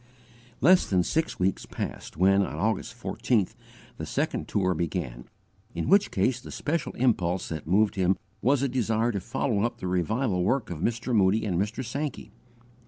[0.61, 3.53] Less than six weeks passed, when, on August 14th,
[3.97, 5.25] the second tour began,
[5.75, 9.77] in which case the special impulse that moved him was a desire to follow up
[9.77, 11.13] the revival work of Mr.
[11.13, 11.85] Moody and Mr.
[11.85, 12.31] Sankey.